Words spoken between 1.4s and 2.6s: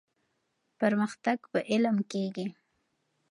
په علم کيږي.